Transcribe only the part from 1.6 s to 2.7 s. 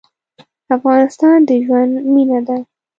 ژوند مېنه ده.